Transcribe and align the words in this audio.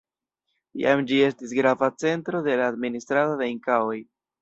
Iam 0.83 1.03
ĝi 1.11 1.19
estis 1.27 1.53
grava 1.59 1.91
centro 2.07 2.43
de 2.51 2.59
la 2.65 2.73
administrado 2.73 3.41
de 3.45 3.55
Inkaoj. 3.57 4.05